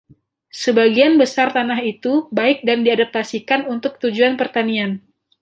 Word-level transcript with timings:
Sebagian 0.63 1.13
besar 1.21 1.47
tanah 1.57 1.79
itu 1.93 2.13
baik 2.37 2.57
dan 2.67 2.77
diadaptasikan 2.85 3.61
untuk 3.73 3.91
tujuan 4.03 4.33
pertanian. 4.41 4.91